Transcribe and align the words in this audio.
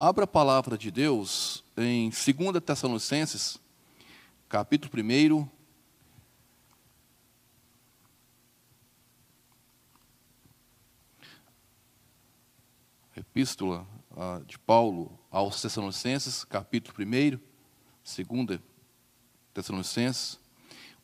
Abra 0.00 0.22
a 0.22 0.28
palavra 0.28 0.78
de 0.78 0.92
Deus 0.92 1.64
em 1.76 2.08
2 2.08 2.62
Tessalonicenses, 2.64 3.58
capítulo 4.48 4.92
1. 5.02 5.48
Epístola 13.16 13.84
uh, 14.12 14.44
de 14.44 14.56
Paulo 14.56 15.18
aos 15.32 15.60
Tessalonicenses, 15.60 16.44
capítulo 16.44 16.96
1, 16.96 17.40
2 18.46 18.60
Tessalonicenses, 19.52 20.38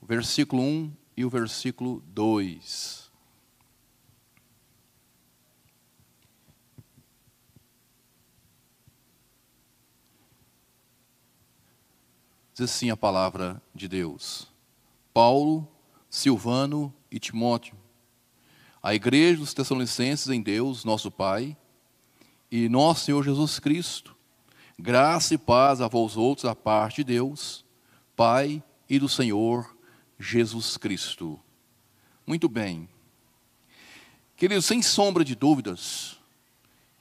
versículo 0.00 0.62
1 0.62 0.96
e 1.16 1.24
o 1.24 1.28
versículo 1.28 2.00
2. 2.06 3.03
Diz 12.54 12.70
assim 12.70 12.88
a 12.88 12.96
palavra 12.96 13.60
de 13.74 13.88
Deus. 13.88 14.46
Paulo, 15.12 15.68
Silvano 16.08 16.94
e 17.10 17.18
Timóteo, 17.18 17.76
a 18.80 18.94
igreja 18.94 19.40
dos 19.40 19.52
Tessalonicenses 19.52 20.28
em 20.28 20.40
Deus, 20.40 20.84
nosso 20.84 21.10
Pai, 21.10 21.56
e 22.48 22.68
nosso 22.68 23.06
Senhor 23.06 23.24
Jesus 23.24 23.58
Cristo, 23.58 24.14
graça 24.78 25.34
e 25.34 25.38
paz 25.38 25.80
a 25.80 25.88
vós 25.88 26.16
outros 26.16 26.44
da 26.44 26.54
parte 26.54 26.98
de 26.98 27.14
Deus, 27.14 27.64
Pai 28.14 28.62
e 28.88 29.00
do 29.00 29.08
Senhor 29.08 29.76
Jesus 30.16 30.76
Cristo. 30.76 31.40
Muito 32.24 32.48
bem. 32.48 32.88
Queridos, 34.36 34.66
sem 34.66 34.80
sombra 34.80 35.24
de 35.24 35.34
dúvidas, 35.34 36.20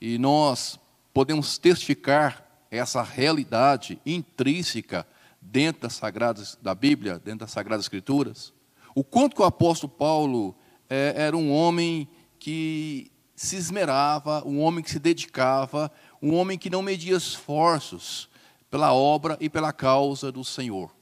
e 0.00 0.18
nós 0.18 0.80
podemos 1.12 1.58
testificar 1.58 2.44
essa 2.72 3.04
realidade 3.04 4.00
intrínseca 4.04 5.06
dentro 5.44 5.82
das 5.82 5.92
sagradas 5.92 6.58
da 6.62 6.74
Bíblia, 6.74 7.18
dentro 7.18 7.40
das 7.40 7.50
sagradas 7.50 7.84
escrituras, 7.84 8.52
o 8.94 9.04
quanto 9.04 9.36
que 9.36 9.42
o 9.42 9.44
apóstolo 9.44 9.92
Paulo 9.92 10.56
é, 10.88 11.12
era 11.16 11.36
um 11.36 11.52
homem 11.52 12.08
que 12.38 13.12
se 13.36 13.56
esmerava, 13.56 14.42
um 14.46 14.60
homem 14.60 14.82
que 14.82 14.90
se 14.90 14.98
dedicava, 14.98 15.92
um 16.22 16.34
homem 16.34 16.56
que 16.56 16.70
não 16.70 16.82
media 16.82 17.16
esforços 17.16 18.28
pela 18.70 18.92
obra 18.92 19.36
e 19.40 19.50
pela 19.50 19.72
causa 19.72 20.32
do 20.32 20.42
Senhor. 20.44 20.94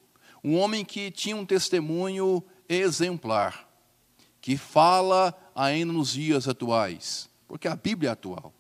Um 0.43 0.59
homem 0.59 0.85
que 0.85 1.11
tinha 1.11 1.37
um 1.37 1.47
testemunho 1.47 2.43
exemplar, 2.69 3.69
que 4.41 4.57
fala 4.57 5.33
ainda 5.55 5.93
nos 5.93 6.13
dias 6.13 6.49
atuais, 6.49 7.31
porque 7.47 7.69
a 7.69 7.77
Bíblia 7.77 8.11
é 8.11 8.13
atual. 8.13 8.53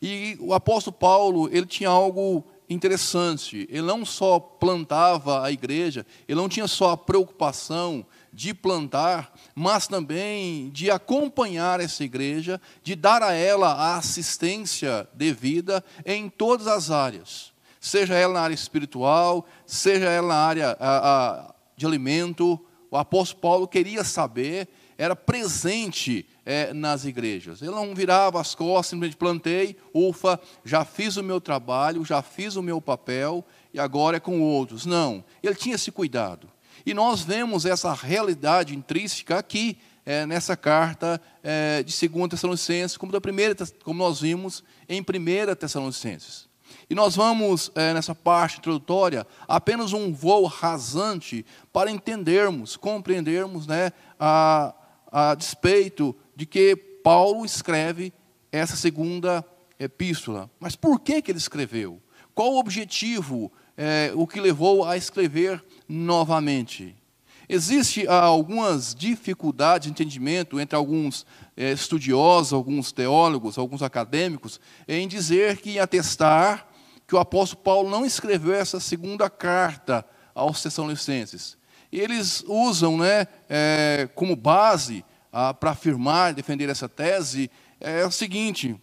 E 0.00 0.36
o 0.40 0.52
apóstolo 0.52 0.96
Paulo, 0.96 1.48
ele 1.48 1.66
tinha 1.66 1.88
algo 1.88 2.46
interessante. 2.68 3.66
Ele 3.70 3.82
não 3.82 4.04
só 4.04 4.38
plantava 4.38 5.44
a 5.44 5.52
igreja, 5.52 6.06
ele 6.28 6.40
não 6.40 6.48
tinha 6.48 6.66
só 6.66 6.90
a 6.90 6.96
preocupação 6.96 8.04
de 8.32 8.52
plantar, 8.52 9.32
mas 9.54 9.86
também 9.88 10.68
de 10.70 10.90
acompanhar 10.90 11.80
essa 11.80 12.04
igreja, 12.04 12.60
de 12.82 12.94
dar 12.94 13.22
a 13.22 13.32
ela 13.32 13.72
a 13.72 13.96
assistência 13.96 15.08
devida 15.14 15.82
em 16.04 16.28
todas 16.28 16.66
as 16.66 16.90
áreas, 16.90 17.52
seja 17.80 18.14
ela 18.14 18.34
na 18.34 18.40
área 18.40 18.54
espiritual, 18.54 19.46
seja 19.64 20.10
ela 20.10 20.28
na 20.28 20.34
área 20.34 20.76
a, 20.78 21.48
a, 21.48 21.54
de 21.76 21.86
alimento. 21.86 22.60
O 22.90 22.96
apóstolo 22.96 23.40
Paulo 23.40 23.68
queria 23.68 24.04
saber, 24.04 24.68
era 24.98 25.14
presente 25.14 26.26
é, 26.44 26.72
nas 26.72 27.04
igrejas. 27.04 27.60
Ele 27.60 27.72
não 27.72 27.94
virava 27.94 28.40
as 28.40 28.54
costas, 28.54 28.88
simplesmente 28.88 29.16
plantei, 29.16 29.76
ufa, 29.92 30.40
já 30.64 30.84
fiz 30.84 31.16
o 31.16 31.22
meu 31.22 31.40
trabalho, 31.40 32.04
já 32.04 32.22
fiz 32.22 32.56
o 32.56 32.62
meu 32.62 32.80
papel 32.80 33.44
e 33.74 33.80
agora 33.80 34.16
é 34.16 34.20
com 34.20 34.40
outros. 34.40 34.86
Não, 34.86 35.24
ele 35.42 35.54
tinha 35.54 35.74
esse 35.74 35.90
cuidado. 35.90 36.48
E 36.84 36.94
nós 36.94 37.22
vemos 37.22 37.66
essa 37.66 37.92
realidade 37.92 38.74
intrínseca 38.74 39.38
aqui, 39.38 39.78
é, 40.04 40.24
nessa 40.24 40.56
carta 40.56 41.20
é, 41.42 41.82
de 41.82 42.08
2 42.08 42.28
Tessalonicenses, 42.28 42.96
como, 42.96 43.10
da 43.10 43.20
primeira, 43.20 43.56
como 43.82 43.98
nós 43.98 44.20
vimos 44.20 44.62
em 44.88 45.00
1 45.00 45.54
Tessalonicenses. 45.56 46.46
E 46.88 46.94
nós 46.94 47.16
vamos, 47.16 47.72
é, 47.74 47.92
nessa 47.92 48.14
parte 48.14 48.58
introdutória, 48.58 49.26
apenas 49.48 49.92
um 49.92 50.14
voo 50.14 50.44
rasante 50.46 51.44
para 51.72 51.90
entendermos, 51.90 52.76
compreendermos 52.76 53.66
né, 53.66 53.90
a, 54.18 54.72
a 55.10 55.34
despeito 55.34 56.14
de 56.34 56.46
que 56.46 56.76
Paulo 56.76 57.44
escreve 57.44 58.12
essa 58.50 58.76
segunda 58.76 59.44
epístola. 59.78 60.50
Mas 60.58 60.76
por 60.76 61.00
que, 61.00 61.22
que 61.22 61.30
ele 61.30 61.38
escreveu? 61.38 62.00
Qual 62.34 62.52
o 62.52 62.58
objetivo, 62.58 63.52
é, 63.76 64.12
o 64.14 64.26
que 64.26 64.40
levou 64.40 64.84
a 64.84 64.96
escrever 64.96 65.64
novamente? 65.88 66.96
Existem 67.48 68.06
algumas 68.08 68.94
dificuldades 68.94 69.86
de 69.86 69.92
entendimento 69.92 70.58
entre 70.58 70.74
alguns 70.74 71.24
é, 71.56 71.70
estudiosos, 71.70 72.52
alguns 72.52 72.90
teólogos, 72.90 73.56
alguns 73.56 73.82
acadêmicos, 73.82 74.60
em 74.88 75.06
dizer 75.06 75.58
que, 75.58 75.70
em 75.70 75.78
atestar 75.78 76.66
que 77.06 77.14
o 77.14 77.18
apóstolo 77.18 77.62
Paulo 77.62 77.88
não 77.88 78.04
escreveu 78.04 78.52
essa 78.52 78.80
segunda 78.80 79.30
carta 79.30 80.04
aos 80.34 80.60
Tessalonicenses. 80.60 81.56
E 81.90 82.00
eles 82.00 82.44
usam 82.46 82.98
né, 82.98 83.26
é, 83.48 84.08
como 84.14 84.34
base 84.34 85.04
para 85.60 85.72
afirmar, 85.72 86.32
defender 86.32 86.68
essa 86.68 86.88
tese, 86.88 87.50
é 87.80 88.04
o 88.06 88.10
seguinte: 88.10 88.74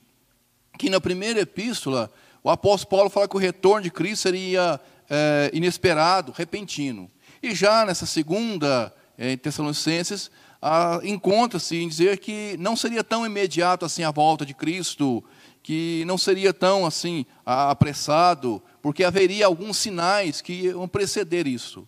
que 0.78 0.90
na 0.90 1.02
primeira 1.02 1.40
epístola, 1.40 2.12
o 2.44 2.50
apóstolo 2.50 2.90
Paulo 2.90 3.09
fala 3.09 3.28
que 3.28 3.36
o 3.36 3.40
retorno 3.40 3.81
de 3.81 3.91
Cristo 3.91 4.24
seria 4.24 4.80
é, 5.09 5.50
inesperado, 5.53 6.31
repentino. 6.36 7.09
E 7.41 7.53
já 7.56 7.86
nessa 7.86 8.06
segunda, 8.06 8.94
é, 9.18 9.31
em 9.31 9.38
Tessalonicenses, 9.38 10.30
encontra-se 11.03 11.75
em 11.75 11.90
dizer 11.90 12.20
que 12.20 12.56
não 12.58 12.75
seria 12.75 13.03
tão 13.03 13.25
imediato 13.25 13.84
assim 13.84 14.03
a 14.03 14.12
volta 14.12 14.46
de 14.46 14.53
Cristo, 14.53 15.22
que 15.62 16.03
não 16.06 16.18
seria 16.18 16.53
tão 16.53 16.85
assim 16.85 17.25
apressado, 17.46 18.64
porque 18.81 19.03
haveria 19.03 19.46
alguns 19.46 19.78
sinais 19.78 20.40
que 20.40 20.53
iam 20.53 20.88
preceder 20.88 21.47
isso. 21.47 21.88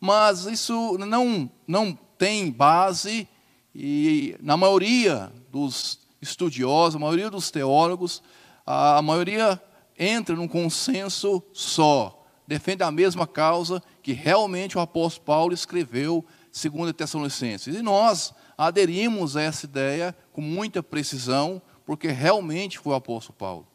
Mas 0.00 0.46
isso 0.46 0.96
não, 0.98 1.50
não 1.66 1.98
tem 2.18 2.50
base 2.50 3.28
e 3.74 4.34
na 4.40 4.56
maioria 4.56 5.30
dos 5.50 5.98
estudiosos, 6.20 6.96
a 6.96 6.98
maioria 6.98 7.28
dos 7.28 7.50
teólogos, 7.50 8.22
a 8.64 9.02
maioria 9.02 9.62
entra 9.98 10.34
num 10.34 10.48
consenso 10.48 11.42
só, 11.52 12.26
defende 12.46 12.82
a 12.82 12.90
mesma 12.90 13.26
causa 13.26 13.82
que 14.02 14.12
realmente 14.12 14.78
o 14.78 14.80
apóstolo 14.80 15.26
Paulo 15.26 15.52
escreveu, 15.52 16.24
segundo 16.50 16.88
a 16.88 16.92
Tessalonicenses. 16.94 17.76
E 17.76 17.82
nós 17.82 18.32
aderimos 18.56 19.36
a 19.36 19.42
essa 19.42 19.66
ideia 19.66 20.16
com 20.32 20.40
muita 20.40 20.82
precisão, 20.82 21.60
porque 21.84 22.08
realmente 22.08 22.78
foi 22.78 22.94
o 22.94 22.96
apóstolo 22.96 23.36
Paulo. 23.36 23.68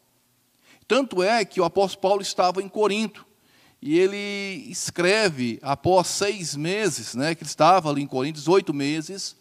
Tanto 0.88 1.22
é 1.22 1.44
que 1.44 1.60
o 1.60 1.64
apóstolo 1.64 2.02
Paulo 2.02 2.22
estava 2.22 2.60
em 2.60 2.68
Corinto, 2.68 3.24
e 3.82 3.98
ele 3.98 4.70
escreve, 4.70 5.58
após 5.60 6.06
seis 6.06 6.54
meses, 6.54 7.16
né, 7.16 7.34
que 7.34 7.42
ele 7.42 7.50
estava 7.50 7.90
ali 7.90 8.00
em 8.00 8.06
Corinto, 8.06 8.38
18 8.38 8.72
meses, 8.72 9.34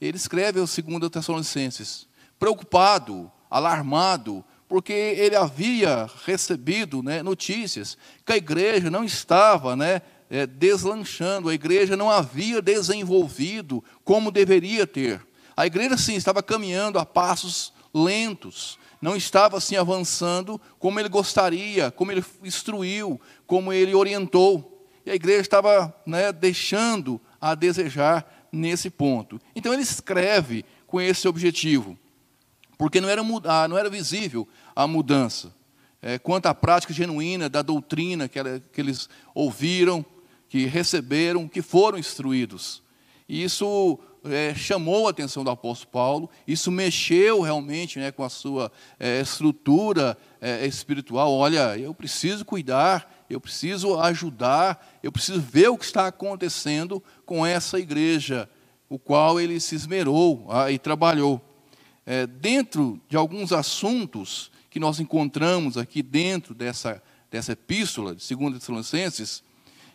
ele 0.00 0.16
escreve 0.16 0.58
ao 0.58 0.66
segundo 0.66 1.10
Tessalonicenses, 1.10 2.08
preocupado, 2.38 3.30
alarmado, 3.50 4.42
porque 4.66 4.94
ele 4.94 5.36
havia 5.36 6.08
recebido 6.24 7.02
né, 7.02 7.22
notícias 7.22 7.98
que 8.24 8.32
a 8.32 8.36
igreja 8.38 8.90
não 8.90 9.04
estava 9.04 9.76
né, 9.76 10.00
é, 10.30 10.46
deslanchando, 10.46 11.50
a 11.50 11.54
igreja 11.54 11.94
não 11.94 12.10
havia 12.10 12.62
desenvolvido 12.62 13.84
como 14.02 14.30
deveria 14.30 14.86
ter. 14.86 15.20
A 15.54 15.66
igreja, 15.66 15.98
sim, 15.98 16.14
estava 16.14 16.42
caminhando 16.42 16.98
a 16.98 17.04
passos 17.04 17.74
lentos, 17.92 18.78
não 19.00 19.16
estava 19.16 19.56
assim 19.58 19.76
avançando 19.76 20.60
como 20.78 21.00
ele 21.00 21.08
gostaria, 21.08 21.90
como 21.90 22.12
ele 22.12 22.24
instruiu, 22.42 23.20
como 23.46 23.72
ele 23.72 23.94
orientou. 23.94 24.86
E 25.04 25.10
a 25.10 25.14
igreja 25.14 25.40
estava 25.40 25.94
né, 26.06 26.32
deixando 26.32 27.20
a 27.40 27.54
desejar 27.54 28.48
nesse 28.52 28.88
ponto. 28.88 29.40
Então 29.56 29.72
ele 29.72 29.82
escreve 29.82 30.64
com 30.86 31.00
esse 31.00 31.26
objetivo, 31.26 31.98
porque 32.78 33.00
não 33.00 33.08
era, 33.08 33.22
ah, 33.44 33.66
não 33.66 33.76
era 33.76 33.90
visível 33.90 34.46
a 34.76 34.86
mudança. 34.86 35.52
É, 36.00 36.18
quanto 36.18 36.46
à 36.46 36.54
prática 36.54 36.92
genuína 36.92 37.48
da 37.48 37.62
doutrina 37.62 38.28
que, 38.28 38.38
que 38.72 38.80
eles 38.80 39.08
ouviram, 39.34 40.04
que 40.48 40.66
receberam, 40.66 41.48
que 41.48 41.62
foram 41.62 41.98
instruídos. 41.98 42.82
E 43.28 43.42
isso 43.42 43.98
é, 44.24 44.54
chamou 44.54 45.06
a 45.06 45.10
atenção 45.10 45.42
do 45.42 45.50
apóstolo 45.50 45.90
Paulo, 45.90 46.30
isso 46.46 46.70
mexeu 46.70 47.40
realmente 47.40 47.98
né, 47.98 48.12
com 48.12 48.22
a 48.22 48.28
sua 48.28 48.70
é, 48.98 49.20
estrutura 49.20 50.16
é, 50.40 50.66
espiritual. 50.66 51.32
Olha, 51.32 51.76
eu 51.76 51.92
preciso 51.92 52.44
cuidar, 52.44 53.24
eu 53.28 53.40
preciso 53.40 53.98
ajudar, 53.98 54.98
eu 55.02 55.10
preciso 55.10 55.40
ver 55.40 55.68
o 55.68 55.76
que 55.76 55.84
está 55.84 56.06
acontecendo 56.06 57.02
com 57.26 57.44
essa 57.44 57.78
igreja, 57.78 58.48
o 58.88 58.98
qual 58.98 59.40
ele 59.40 59.58
se 59.58 59.74
esmerou 59.74 60.46
ah, 60.50 60.70
e 60.70 60.78
trabalhou. 60.78 61.40
É, 62.04 62.26
dentro 62.26 63.00
de 63.08 63.16
alguns 63.16 63.52
assuntos 63.52 64.50
que 64.68 64.80
nós 64.80 65.00
encontramos 65.00 65.76
aqui 65.76 66.02
dentro 66.02 66.54
dessa, 66.54 67.02
dessa 67.30 67.52
epístola 67.52 68.14
de 68.14 68.34
2 68.34 68.54
Tessalonicenses, 68.54 69.42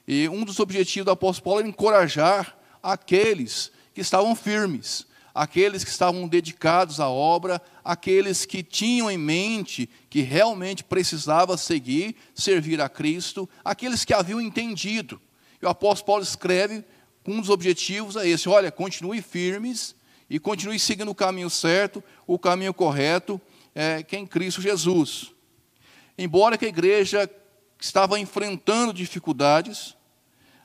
e 0.08 0.30
um 0.30 0.46
dos 0.46 0.60
objetivos 0.60 1.06
do 1.06 1.12
apóstolo 1.12 1.44
Paulo 1.44 1.60
era 1.60 1.68
encorajar 1.68 2.58
aqueles 2.82 3.72
que 3.98 4.02
estavam 4.02 4.36
firmes, 4.36 5.08
aqueles 5.34 5.84
que 5.84 5.90
estavam 5.90 6.28
dedicados 6.28 7.00
à 7.00 7.10
obra, 7.10 7.60
aqueles 7.84 8.46
que 8.46 8.62
tinham 8.62 9.10
em 9.10 9.18
mente 9.18 9.90
que 10.08 10.22
realmente 10.22 10.84
precisava 10.84 11.58
seguir, 11.58 12.16
servir 12.36 12.80
a 12.80 12.88
Cristo, 12.88 13.50
aqueles 13.66 14.06
que 14.06 14.14
haviam 14.14 14.40
entendido. 14.40 15.20
E 15.60 15.66
o 15.66 15.70
apóstolo 15.70 16.06
Paulo 16.06 16.22
escreve 16.22 16.86
um 17.26 17.42
dos 17.42 17.50
objetivos 17.50 18.16
é 18.16 18.28
esse: 18.28 18.48
olha, 18.48 18.72
continue 18.72 19.20
firmes 19.20 19.96
e 20.30 20.38
continue 20.38 20.78
seguindo 20.78 21.10
o 21.10 21.16
caminho 21.16 21.50
certo, 21.50 22.04
o 22.28 22.38
caminho 22.38 22.76
correto, 22.76 23.42
é, 23.74 24.04
que 24.04 24.16
é 24.16 24.20
em 24.20 24.28
Cristo 24.28 24.62
Jesus. 24.62 25.32
Embora 26.16 26.56
que 26.56 26.66
a 26.66 26.70
igreja 26.70 27.28
estava 27.82 28.20
enfrentando 28.20 28.94
dificuldades, 28.94 29.96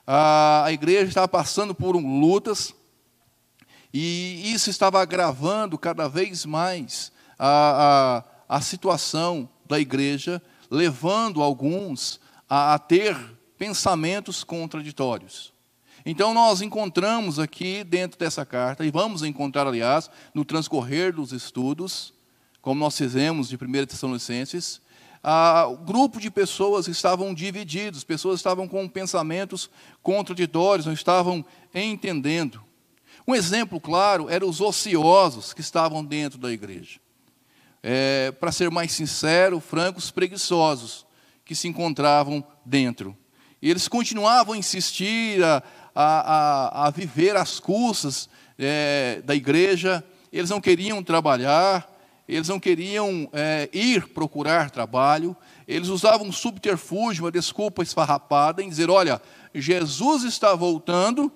a, 0.05 0.65
a 0.65 0.71
igreja 0.71 1.07
estava 1.07 1.27
passando 1.27 1.73
por 1.73 1.95
um, 1.95 2.19
lutas, 2.19 2.75
e 3.93 4.51
isso 4.51 4.69
estava 4.69 5.01
agravando 5.01 5.77
cada 5.77 6.09
vez 6.09 6.45
mais 6.45 7.11
a, 7.37 8.23
a, 8.49 8.57
a 8.57 8.61
situação 8.61 9.47
da 9.67 9.79
igreja, 9.79 10.41
levando 10.69 11.43
alguns 11.43 12.19
a, 12.49 12.73
a 12.73 12.79
ter 12.79 13.15
pensamentos 13.57 14.43
contraditórios. 14.43 15.53
Então, 16.05 16.33
nós 16.33 16.61
encontramos 16.61 17.39
aqui 17.39 17.83
dentro 17.83 18.19
dessa 18.19 18.45
carta, 18.45 18.85
e 18.85 18.91
vamos 18.91 19.23
encontrar, 19.23 19.67
aliás, 19.67 20.09
no 20.33 20.43
transcorrer 20.43 21.13
dos 21.13 21.31
estudos, 21.31 22.13
como 22.61 22.79
nós 22.79 22.97
fizemos 22.97 23.47
de 23.47 23.55
1 23.55 23.85
Tessalonicenses, 23.85 24.81
ah, 25.23 25.67
o 25.67 25.77
grupo 25.77 26.19
de 26.19 26.29
pessoas 26.29 26.89
estavam 26.89 27.33
divididos, 27.33 28.03
pessoas 28.03 28.39
estavam 28.39 28.67
com 28.67 28.89
pensamentos 28.89 29.69
contraditórios, 30.01 30.85
não 30.85 30.93
estavam 30.93 31.45
entendendo. 31.73 32.61
Um 33.27 33.33
exemplo 33.33 33.79
claro 33.79 34.29
eram 34.29 34.49
os 34.49 34.59
ociosos 34.59 35.53
que 35.53 35.61
estavam 35.61 36.03
dentro 36.03 36.37
da 36.37 36.51
igreja. 36.51 36.99
É, 37.81 38.31
Para 38.31 38.51
ser 38.51 38.69
mais 38.69 38.91
sincero, 38.91 39.59
francos, 39.59 40.11
preguiçosos 40.11 41.05
que 41.45 41.55
se 41.55 41.67
encontravam 41.67 42.43
dentro. 42.65 43.17
E 43.61 43.69
eles 43.69 43.87
continuavam 43.87 44.53
a 44.53 44.57
insistir, 44.57 45.43
a, 45.43 45.63
a, 45.95 46.87
a, 46.87 46.89
viver 46.89 47.35
às 47.35 47.59
custas 47.59 48.29
é, 48.59 49.21
da 49.23 49.33
igreja, 49.33 50.03
eles 50.31 50.49
não 50.49 50.59
queriam 50.59 51.01
trabalhar, 51.01 51.89
eles 52.27 52.49
não 52.49 52.59
queriam 52.59 53.29
é, 53.31 53.69
ir 53.71 54.07
procurar 54.09 54.69
trabalho, 54.69 55.35
eles 55.67 55.87
usavam 55.87 56.27
um 56.27 56.31
subterfúgio, 56.31 57.23
uma 57.23 57.31
desculpa 57.31 57.83
esfarrapada, 57.83 58.61
em 58.61 58.69
dizer: 58.69 58.89
olha, 58.89 59.21
Jesus 59.53 60.23
está 60.23 60.55
voltando 60.55 61.31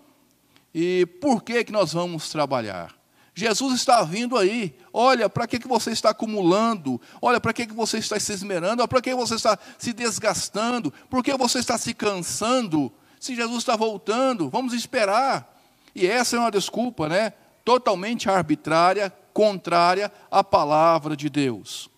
e 0.80 1.08
por 1.08 1.42
que, 1.42 1.64
que 1.64 1.72
nós 1.72 1.94
vamos 1.94 2.30
trabalhar? 2.30 2.96
Jesus 3.34 3.74
está 3.74 4.04
vindo 4.04 4.38
aí. 4.38 4.78
Olha, 4.94 5.28
para 5.28 5.48
que, 5.48 5.58
que 5.58 5.68
você 5.68 5.90
está 5.90 6.12
acumulando? 6.12 7.02
Olha, 7.20 7.42
para 7.42 7.52
que, 7.52 7.66
que 7.66 7.74
você 7.74 7.98
está 7.98 8.20
se 8.20 8.32
esmerando? 8.32 8.88
Para 8.88 9.02
que 9.02 9.16
você 9.16 9.34
está 9.34 9.58
se 9.76 9.92
desgastando? 9.92 10.94
Por 11.10 11.24
que 11.24 11.36
você 11.36 11.58
está 11.58 11.80
se 11.80 11.96
cansando? 11.96 12.92
Se 13.20 13.36
Jesus 13.36 13.58
está 13.58 13.76
voltando, 13.76 14.52
vamos 14.52 14.72
esperar. 14.74 15.52
E 15.96 16.06
essa 16.06 16.36
é 16.36 16.40
uma 16.40 16.52
desculpa, 16.52 17.10
né? 17.10 17.34
Totalmente 17.66 18.30
arbitrária, 18.30 19.12
contrária 19.34 20.12
à 20.30 20.44
palavra 20.44 21.18
de 21.18 21.28
Deus. 21.28 21.90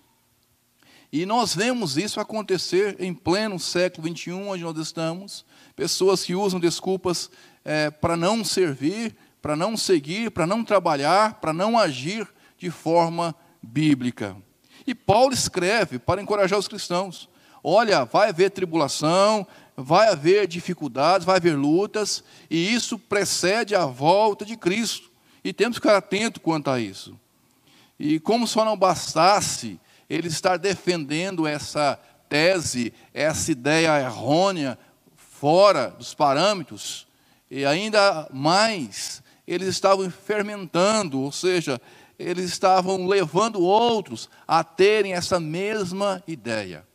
E 1.12 1.26
nós 1.26 1.54
vemos 1.54 1.98
isso 1.98 2.22
acontecer 2.22 2.96
em 2.98 3.14
pleno 3.14 3.60
século 3.60 4.08
XXI, 4.08 4.32
onde 4.32 4.64
nós 4.64 4.78
estamos. 4.78 5.44
Pessoas 5.80 6.26
que 6.26 6.36
usam 6.36 6.60
desculpas 6.60 7.32
é, 7.64 7.90
para 7.90 8.18
não 8.18 8.44
servir, 8.44 9.16
para 9.42 9.56
não 9.56 9.78
seguir, 9.78 10.30
para 10.30 10.46
não 10.46 10.62
trabalhar, 10.62 11.36
para 11.36 11.54
não 11.54 11.80
agir 11.80 12.28
de 12.58 12.70
forma 12.70 13.34
bíblica. 13.64 14.36
E 14.86 14.94
Paulo 14.94 15.34
escreve 15.34 15.98
para 15.98 16.22
encorajar 16.22 16.60
os 16.60 16.68
cristãos: 16.68 17.30
olha, 17.64 18.04
vai 18.04 18.28
haver 18.28 18.52
tribulação, 18.52 19.48
vai 19.74 20.10
haver 20.10 20.48
dificuldades, 20.48 21.26
vai 21.26 21.38
haver 21.38 21.56
lutas, 21.56 22.26
e 22.50 22.74
isso 22.74 23.00
precede 23.00 23.74
a 23.74 23.86
volta 23.86 24.44
de 24.44 24.58
Cristo. 24.58 25.10
E 25.42 25.54
temos 25.54 25.78
que 25.78 25.88
ficar 25.88 25.96
atento 25.96 26.42
quanto 26.42 26.70
a 26.70 26.78
isso. 26.78 27.18
E 27.98 28.20
como 28.20 28.46
só 28.46 28.66
não 28.66 28.76
bastasse 28.76 29.80
ele 30.10 30.28
estar 30.28 30.58
defendendo 30.58 31.48
essa 31.48 31.98
tese, 32.28 32.94
essa 33.14 33.50
ideia 33.50 34.02
errônea, 34.02 34.78
fora 35.40 35.90
dos 35.98 36.14
parâmetros, 36.14 37.08
e 37.50 37.66
ainda 37.66 38.28
mais 38.34 39.24
eles 39.48 39.70
estavam 39.70 40.10
fermentando, 40.12 41.22
ou 41.22 41.32
seja, 41.32 41.82
eles 42.20 42.46
estavam 42.46 43.08
levando 43.08 43.62
outros 43.62 44.30
a 44.46 44.66
terem 44.66 45.14
essa 45.14 45.40
mesma 45.40 46.22
ideia. 46.28 46.86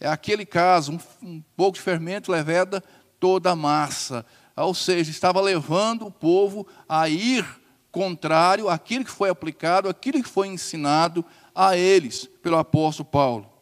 É 0.00 0.08
aquele 0.08 0.46
caso, 0.46 0.92
um, 0.92 1.28
um 1.28 1.42
pouco 1.54 1.76
de 1.76 1.82
fermento 1.82 2.32
leveda 2.32 2.82
toda 3.20 3.50
a 3.50 3.56
massa. 3.56 4.24
Ou 4.56 4.74
seja, 4.74 5.10
estava 5.10 5.40
levando 5.40 6.06
o 6.06 6.10
povo 6.10 6.66
a 6.88 7.08
ir 7.10 7.46
contrário 7.90 8.70
àquilo 8.70 9.04
que 9.04 9.10
foi 9.10 9.28
aplicado, 9.28 9.88
àquilo 9.88 10.22
que 10.22 10.28
foi 10.28 10.48
ensinado 10.48 11.22
a 11.54 11.76
eles 11.76 12.26
pelo 12.42 12.56
apóstolo 12.56 13.08
Paulo. 13.08 13.52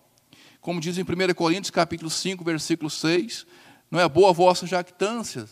Como 0.61 0.81
diz 0.81 0.97
em 0.97 1.03
1 1.03 1.35
Coríntios 1.35 1.71
capítulo 1.71 2.09
5, 2.09 2.45
versículo 2.45 2.89
6, 2.89 3.45
não 3.91 3.99
é 3.99 4.09
boa 4.09 4.31
a 4.31 4.33
vossa 4.33 4.67
jactância, 4.67 5.47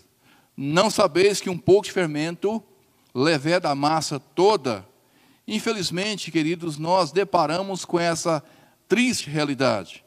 não 0.56 0.90
sabeis 0.90 1.40
que 1.40 1.50
um 1.50 1.58
pouco 1.58 1.84
de 1.84 1.92
fermento 1.92 2.62
leveda 3.14 3.70
a 3.70 3.74
massa 3.74 4.18
toda? 4.18 4.86
Infelizmente, 5.46 6.30
queridos, 6.30 6.78
nós 6.78 7.10
deparamos 7.10 7.84
com 7.84 7.98
essa 7.98 8.42
triste 8.86 9.30
realidade. 9.30 10.04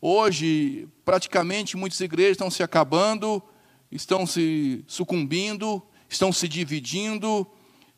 Hoje, 0.00 0.88
praticamente, 1.04 1.76
muitas 1.76 2.00
igrejas 2.00 2.32
estão 2.32 2.50
se 2.50 2.62
acabando, 2.62 3.42
estão 3.90 4.26
se 4.26 4.84
sucumbindo, 4.86 5.82
estão 6.08 6.32
se 6.32 6.48
dividindo, 6.48 7.46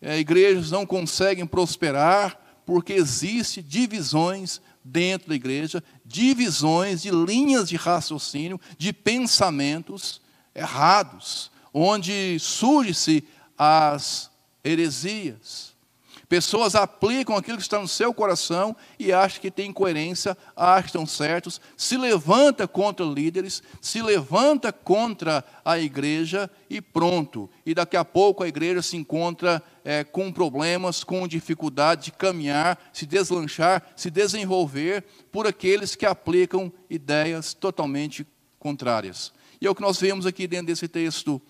é, 0.01 0.19
igrejas 0.19 0.71
não 0.71 0.85
conseguem 0.85 1.47
prosperar, 1.47 2.39
porque 2.67 2.93
existem 2.93 3.65
divisões 3.65 4.61
dentro 4.85 5.31
da 5.31 5.35
igreja, 5.35 5.83
divisões 6.05 7.03
de 7.03 7.11
linhas 7.11 7.69
de 7.69 7.77
raciocínio, 7.77 8.61
de 8.77 8.93
pensamentos 8.93 10.21
errados, 10.55 11.51
onde 11.73 12.39
surge-se 12.39 13.25
as 13.57 14.31
heresias. 14.63 15.74
Pessoas 16.35 16.75
aplicam 16.75 17.37
aquilo 17.37 17.59
que 17.59 17.63
está 17.63 17.79
no 17.79 17.87
seu 17.87 18.13
coração 18.13 18.75
e 18.99 19.13
acham 19.13 19.41
que 19.41 19.53
tem 19.53 19.73
coerência, 19.73 20.37
acham 20.57 20.83
que 20.83 20.89
estão 20.89 21.07
certos, 21.07 21.61
se 21.77 21.97
levanta 21.97 22.67
contra 22.67 23.07
líderes, 23.07 23.63
se 23.81 24.03
levanta 24.03 24.73
contra 24.73 25.45
a 25.65 25.79
igreja 25.79 26.51
e 26.69 26.81
pronto. 26.81 27.49
E 27.65 27.73
daqui 27.73 27.97
a 27.97 28.05
pouco 28.05 28.43
a 28.43 28.49
igreja 28.49 28.83
se 28.83 28.97
encontra 28.97 29.63
é, 29.85 30.03
com 30.03 30.33
problemas, 30.33 31.05
com 31.05 31.29
dificuldade 31.29 32.07
de 32.07 32.11
caminhar, 32.11 32.81
se 32.93 33.07
deslanchar, 33.07 33.81
se 33.95 34.11
desenvolver 34.11 35.05
por 35.31 35.47
aqueles 35.47 35.95
que 35.95 36.05
aplicam 36.05 36.73
ideias 36.91 37.55
totalmente 37.55 38.27
contrárias. 38.59 39.33
E 39.61 39.69
é 39.69 39.71
o 39.71 39.75
que 39.75 39.83
nós 39.83 40.01
vemos 40.01 40.27
aqui 40.27 40.49
dentro 40.49 40.67
desse 40.67 40.89
texto. 40.89 41.41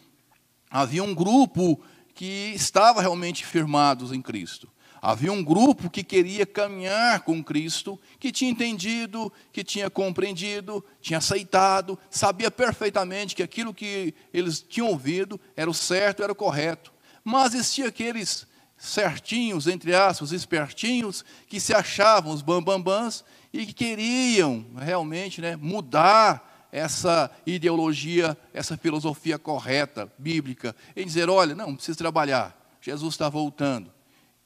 Havia 0.70 1.02
um 1.02 1.14
grupo 1.14 1.80
que 2.14 2.52
estava 2.54 3.00
realmente 3.00 3.44
firmados 3.44 4.12
em 4.12 4.23
Cristo. 4.23 4.68
Havia 5.02 5.30
um 5.30 5.44
grupo 5.44 5.90
que 5.90 6.02
queria 6.02 6.47
caminhar 6.47 7.21
com 7.21 7.44
Cristo, 7.44 8.00
que 8.18 8.33
tinha 8.33 8.50
entendido, 8.50 9.30
que 9.52 9.62
tinha 9.62 9.90
compreendido, 9.90 10.83
tinha 10.99 11.18
aceitado, 11.18 11.99
sabia 12.09 12.50
perfeitamente 12.50 13.35
que 13.35 13.42
aquilo 13.42 13.75
que 13.75 14.14
eles 14.33 14.64
tinham 14.66 14.88
ouvido 14.88 15.38
era 15.54 15.68
o 15.68 15.75
certo, 15.75 16.23
era 16.23 16.33
o 16.33 16.35
correto. 16.35 16.90
Mas 17.23 17.52
existia 17.52 17.88
aqueles 17.88 18.47
certinhos, 18.78 19.66
entre 19.66 19.94
aspas, 19.94 20.33
espertinhos, 20.33 21.23
que 21.49 21.61
se 21.61 21.75
achavam 21.75 22.33
os 22.33 22.40
bambambãs 22.40 23.25
e 23.52 23.66
que 23.66 23.75
queriam 23.75 24.64
realmente 24.75 25.40
né, 25.40 25.54
mudar 25.54 26.53
essa 26.74 27.30
ideologia, 27.46 28.36
essa 28.52 28.76
filosofia 28.76 29.38
correta, 29.38 30.12
bíblica, 30.18 30.74
em 30.96 31.06
dizer: 31.06 31.30
olha, 31.30 31.54
não, 31.54 31.76
precisa 31.76 31.96
trabalhar, 31.96 32.76
Jesus 32.80 33.14
está 33.14 33.28
voltando. 33.28 33.92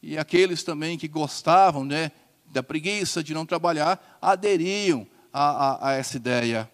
E 0.02 0.18
aqueles 0.18 0.62
também 0.62 0.99
que 0.99 1.08
gostavam 1.08 1.87
né, 1.87 2.12
da 2.44 2.62
preguiça 2.62 3.25
de 3.25 3.32
não 3.32 3.47
trabalhar, 3.47 4.18
aderiam 4.20 5.06
a, 5.32 5.87
a, 5.87 5.88
a 5.88 5.92
essa 5.94 6.18
ideia 6.18 6.70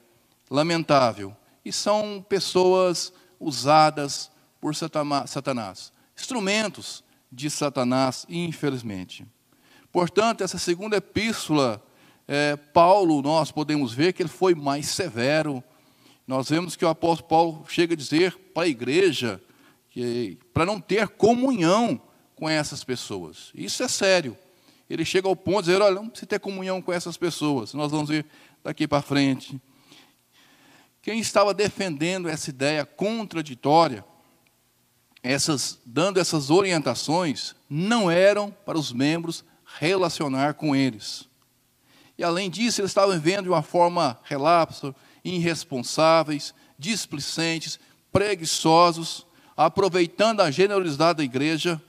lamentável. 0.50 1.34
E 1.64 1.72
são 1.72 2.24
pessoas 2.28 3.12
usadas 3.38 4.32
por 4.60 4.74
Satanás, 4.74 5.92
instrumentos 6.18 7.04
de 7.30 7.48
Satanás, 7.48 8.26
infelizmente. 8.28 9.24
Portanto, 9.92 10.42
essa 10.42 10.58
segunda 10.58 10.96
epístola 10.96 11.80
é, 12.26 12.56
Paulo, 12.56 13.20
nós 13.22 13.50
podemos 13.50 13.92
ver 13.92 14.12
que 14.12 14.22
ele 14.22 14.28
foi 14.28 14.54
mais 14.54 14.88
severo. 14.88 15.62
Nós 16.26 16.48
vemos 16.48 16.74
que 16.74 16.84
o 16.84 16.88
apóstolo 16.88 17.28
Paulo 17.28 17.64
chega 17.68 17.94
a 17.94 17.96
dizer 17.96 18.34
para 18.54 18.64
a 18.64 18.68
igreja 18.68 19.40
para 20.52 20.66
não 20.66 20.80
ter 20.80 21.08
comunhão 21.08 22.00
com 22.34 22.48
essas 22.48 22.82
pessoas. 22.82 23.50
Isso 23.54 23.82
é 23.82 23.88
sério. 23.88 24.36
Ele 24.88 25.04
chega 25.04 25.28
ao 25.28 25.36
ponto 25.36 25.64
de 25.64 25.70
dizer: 25.70 25.82
olha, 25.82 25.94
não 25.94 26.08
precisa 26.08 26.26
ter 26.26 26.40
comunhão 26.40 26.82
com 26.82 26.92
essas 26.92 27.16
pessoas. 27.16 27.72
Nós 27.74 27.90
vamos 27.90 28.08
ver 28.08 28.26
daqui 28.62 28.88
para 28.88 29.02
frente. 29.02 29.60
Quem 31.00 31.20
estava 31.20 31.52
defendendo 31.52 32.28
essa 32.28 32.50
ideia 32.50 32.84
contraditória, 32.84 34.04
essas, 35.22 35.78
dando 35.84 36.18
essas 36.18 36.50
orientações, 36.50 37.54
não 37.68 38.10
eram 38.10 38.50
para 38.50 38.78
os 38.78 38.92
membros 38.92 39.44
relacionar 39.78 40.54
com 40.54 40.74
eles. 40.74 41.28
E 42.16 42.24
além 42.24 42.48
disso, 42.48 42.80
eles 42.80 42.90
estavam 42.90 43.12
vivendo 43.12 43.44
de 43.44 43.48
uma 43.48 43.62
forma 43.62 44.18
relapsa, 44.24 44.94
irresponsáveis, 45.24 46.54
displicentes, 46.78 47.78
preguiçosos, 48.12 49.26
aproveitando 49.56 50.40
a 50.40 50.50
generosidade 50.50 51.18
da 51.18 51.24
igreja. 51.24 51.80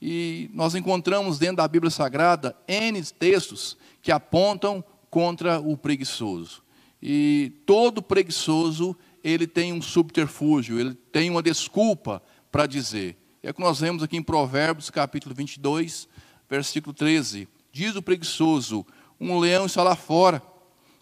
E 0.00 0.50
nós 0.54 0.74
encontramos 0.74 1.38
dentro 1.38 1.56
da 1.56 1.68
Bíblia 1.68 1.90
Sagrada 1.90 2.56
N 2.66 3.02
textos 3.18 3.76
que 4.00 4.10
apontam 4.10 4.82
contra 5.10 5.60
o 5.60 5.76
preguiçoso. 5.76 6.62
E 7.02 7.52
todo 7.66 8.02
preguiçoso, 8.02 8.96
ele 9.22 9.46
tem 9.46 9.72
um 9.72 9.82
subterfúgio, 9.82 10.78
ele 10.78 10.94
tem 10.94 11.28
uma 11.28 11.42
desculpa 11.42 12.22
para 12.50 12.66
dizer. 12.66 13.16
É 13.42 13.50
o 13.50 13.54
que 13.54 13.60
nós 13.60 13.80
vemos 13.80 14.02
aqui 14.02 14.16
em 14.16 14.22
Provérbios, 14.22 14.90
capítulo 14.90 15.34
22, 15.34 16.08
versículo 16.48 16.94
13. 16.94 17.48
Diz 17.72 17.96
o 17.96 18.02
preguiçoso: 18.02 18.84
Um 19.20 19.38
leão 19.38 19.66
está 19.66 19.82
lá 19.82 19.94
fora, 19.94 20.42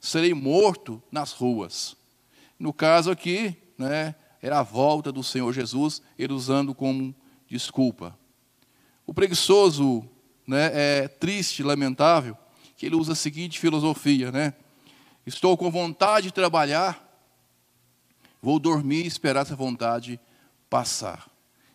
serei 0.00 0.34
morto 0.34 1.00
nas 1.10 1.32
ruas. 1.32 1.96
No 2.58 2.72
caso 2.72 3.10
aqui, 3.10 3.56
né, 3.76 4.14
era 4.42 4.58
a 4.58 4.62
volta 4.62 5.12
do 5.12 5.22
Senhor 5.22 5.52
Jesus, 5.52 6.02
ele 6.18 6.32
usando 6.32 6.74
como 6.74 7.14
desculpa. 7.46 8.18
O 9.06 9.14
preguiçoso 9.14 10.04
né, 10.46 10.70
é 10.74 11.08
triste, 11.08 11.62
lamentável, 11.62 12.36
que 12.76 12.86
ele 12.86 12.96
usa 12.96 13.12
a 13.12 13.16
seguinte 13.16 13.58
filosofia, 13.58 14.32
né? 14.32 14.54
Estou 15.26 15.56
com 15.56 15.70
vontade 15.70 16.28
de 16.28 16.32
trabalhar, 16.32 17.06
vou 18.40 18.58
dormir 18.58 19.04
e 19.04 19.08
esperar 19.08 19.42
essa 19.42 19.54
vontade 19.54 20.18
passar. 20.68 21.28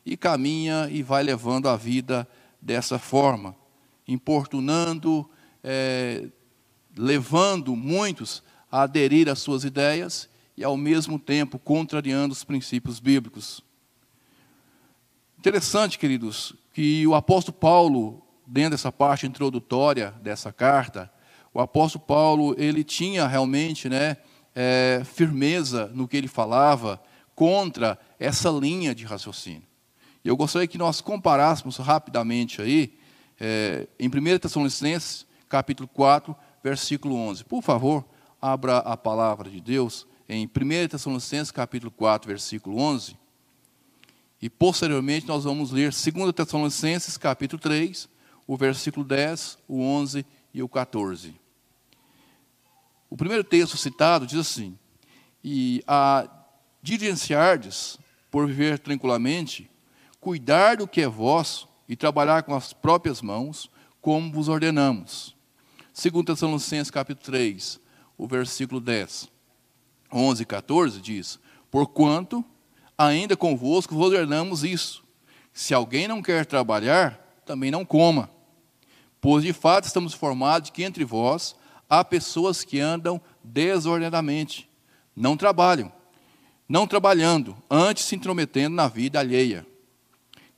E 0.05 0.17
caminha 0.17 0.89
e 0.91 1.01
vai 1.01 1.23
levando 1.23 1.69
a 1.69 1.77
vida 1.77 2.27
dessa 2.61 2.99
forma 2.99 3.55
importunando, 4.07 5.29
é, 5.63 6.27
levando 6.97 7.75
muitos 7.75 8.43
a 8.71 8.81
aderir 8.81 9.29
às 9.29 9.39
suas 9.39 9.63
ideias 9.63 10.29
e, 10.57 10.63
ao 10.63 10.75
mesmo 10.75 11.17
tempo, 11.17 11.57
contrariando 11.57 12.33
os 12.33 12.43
princípios 12.43 12.99
bíblicos. 12.99 13.63
Interessante, 15.37 15.99
queridos, 15.99 16.55
que 16.73 17.05
o 17.05 17.15
apóstolo 17.15 17.57
Paulo, 17.57 18.25
dentro 18.47 18.71
dessa 18.71 18.91
parte 18.91 19.25
introdutória 19.25 20.11
dessa 20.21 20.51
carta, 20.51 21.11
o 21.53 21.59
apóstolo 21.59 22.03
Paulo 22.05 22.55
ele 22.57 22.83
tinha 22.83 23.27
realmente 23.27 23.87
né, 23.87 24.17
é, 24.55 25.01
firmeza 25.05 25.91
no 25.93 26.07
que 26.07 26.17
ele 26.17 26.27
falava 26.27 27.01
contra 27.35 27.99
essa 28.19 28.49
linha 28.49 28.93
de 28.95 29.05
raciocínio. 29.05 29.63
E 30.23 30.27
eu 30.27 30.37
gostaria 30.37 30.67
que 30.67 30.77
nós 30.77 31.01
comparássemos 31.01 31.77
rapidamente 31.77 32.61
aí 32.61 32.97
é, 33.39 33.87
em 33.99 34.07
1 34.07 34.39
Tessalonicenses, 34.39 35.25
capítulo 35.53 35.87
4, 35.87 36.35
versículo 36.63 37.13
11. 37.13 37.43
Por 37.43 37.61
favor, 37.61 38.03
abra 38.41 38.79
a 38.79 38.97
palavra 38.97 39.51
de 39.51 39.61
Deus 39.61 40.07
em 40.27 40.47
1 40.47 40.87
Tessalonicenses, 40.87 41.51
capítulo 41.51 41.91
4, 41.91 42.27
versículo 42.27 42.79
11. 42.79 43.15
E 44.41 44.49
posteriormente 44.49 45.27
nós 45.27 45.43
vamos 45.43 45.69
ler 45.69 45.91
2 45.91 46.33
Tessalonicenses, 46.33 47.19
capítulo 47.19 47.61
3, 47.61 48.09
o 48.47 48.57
versículo 48.57 49.05
10, 49.05 49.59
o 49.67 49.79
11 49.79 50.25
e 50.55 50.63
o 50.63 50.67
14. 50.67 51.39
O 53.07 53.15
primeiro 53.15 53.43
texto 53.43 53.77
citado 53.77 54.25
diz 54.25 54.39
assim: 54.39 54.75
E 55.43 55.83
a 55.85 56.27
diligenciardes 56.81 57.99
por 58.31 58.47
viver 58.47 58.79
tranquilamente, 58.79 59.69
cuidar 60.19 60.77
do 60.77 60.87
que 60.87 61.01
é 61.01 61.07
vosso, 61.07 61.69
e 61.87 61.95
trabalhar 61.95 62.41
com 62.41 62.55
as 62.55 62.73
próprias 62.73 63.21
mãos, 63.21 63.69
como 64.01 64.31
vos 64.31 64.47
ordenamos. 64.47 65.35
Segundo 65.93 66.33
Tessalonicenses 66.33 66.89
capítulo 66.89 67.25
3, 67.25 67.79
o 68.17 68.27
versículo 68.27 68.81
10, 68.81 69.29
11 70.11 70.43
e 70.43 70.45
14 70.45 70.99
diz: 70.99 71.39
Porquanto 71.69 72.43
ainda 72.97 73.37
convosco 73.37 73.95
vos 73.95 74.07
ordenamos 74.07 74.63
isso. 74.63 75.03
Se 75.53 75.73
alguém 75.73 76.07
não 76.07 76.21
quer 76.21 76.45
trabalhar, 76.45 77.41
também 77.45 77.69
não 77.69 77.85
coma. 77.85 78.29
Pois 79.21 79.43
de 79.43 79.53
fato 79.53 79.85
estamos 79.85 80.13
informados 80.15 80.71
que 80.71 80.83
entre 80.83 81.05
vós 81.05 81.55
há 81.87 82.03
pessoas 82.03 82.63
que 82.63 82.79
andam 82.79 83.21
desordenadamente, 83.43 84.67
não 85.15 85.37
trabalham, 85.37 85.93
não 86.67 86.87
trabalhando, 86.87 87.55
antes 87.69 88.05
se 88.05 88.15
intrometendo 88.15 88.75
na 88.75 88.87
vida 88.87 89.19
alheia 89.19 89.65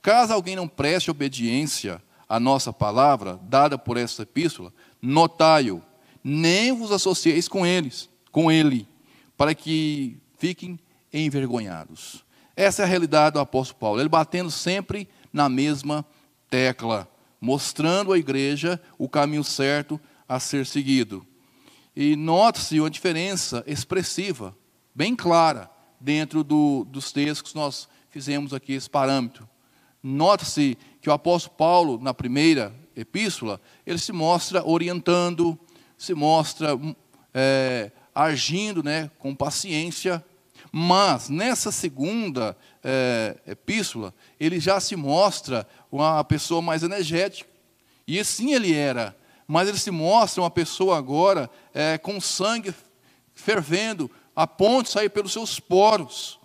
Caso 0.05 0.33
alguém 0.33 0.55
não 0.55 0.67
preste 0.67 1.09
obediência 1.09 1.99
à 2.29 2.39
nossa 2.39 2.71
palavra, 2.71 3.39
dada 3.41 3.75
por 3.75 3.97
esta 3.97 4.21
epístola, 4.21 4.71
notai-o, 5.05 5.81
nem 6.23 6.71
vos 6.71 6.91
associeis 6.91 7.47
com 7.47 7.65
eles, 7.65 8.09
com 8.31 8.51
ele, 8.51 8.87
para 9.37 9.53
que 9.53 10.17
fiquem 10.37 10.79
envergonhados. 11.13 12.25
Essa 12.55 12.81
é 12.81 12.85
a 12.85 12.87
realidade 12.87 13.33
do 13.33 13.39
apóstolo 13.39 13.79
Paulo, 13.79 13.99
ele 13.99 14.09
batendo 14.09 14.49
sempre 14.49 15.07
na 15.31 15.47
mesma 15.47 16.05
tecla, 16.49 17.07
mostrando 17.39 18.11
à 18.11 18.17
igreja 18.17 18.81
o 18.97 19.07
caminho 19.07 19.43
certo 19.43 19.99
a 20.27 20.39
ser 20.39 20.65
seguido. 20.65 21.25
E 21.95 22.15
note-se 22.15 22.79
uma 22.79 22.89
diferença 22.89 23.63
expressiva, 23.67 24.55
bem 24.93 25.15
clara, 25.15 25.69
dentro 25.99 26.43
do, 26.43 26.85
dos 26.85 27.11
textos 27.11 27.51
que 27.51 27.57
nós 27.57 27.87
fizemos 28.09 28.53
aqui, 28.53 28.73
esse 28.73 28.89
parâmetro. 28.89 29.47
Nota-se 30.01 30.77
que 31.01 31.09
o 31.09 31.13
apóstolo 31.13 31.55
Paulo, 31.55 31.99
na 32.01 32.13
primeira 32.13 32.73
epístola, 32.95 33.59
ele 33.85 33.97
se 33.97 34.11
mostra 34.11 34.65
orientando, 34.65 35.57
se 35.97 36.13
mostra 36.13 36.79
é, 37.33 37.91
agindo 38.13 38.81
né, 38.81 39.09
com 39.19 39.35
paciência, 39.35 40.23
mas 40.71 41.29
nessa 41.29 41.71
segunda 41.71 42.57
é, 42.83 43.37
epístola, 43.47 44.13
ele 44.39 44.59
já 44.59 44.79
se 44.79 44.95
mostra 44.95 45.67
uma 45.91 46.23
pessoa 46.23 46.61
mais 46.61 46.83
energética. 46.83 47.49
E 48.07 48.19
assim 48.19 48.53
ele 48.53 48.73
era, 48.73 49.15
mas 49.47 49.67
ele 49.67 49.77
se 49.77 49.91
mostra 49.91 50.41
uma 50.41 50.51
pessoa 50.51 50.97
agora 50.97 51.49
é, 51.73 51.97
com 51.97 52.19
sangue 52.19 52.73
fervendo, 53.33 54.09
a 54.35 54.45
ponto 54.45 54.87
de 54.87 54.91
sair 54.91 55.09
pelos 55.09 55.33
seus 55.33 55.59
poros. 55.59 56.39